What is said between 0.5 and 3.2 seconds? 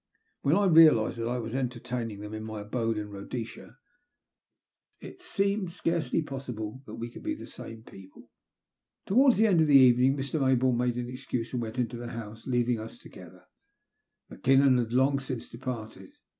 I realized that I was entertaining them in my abode in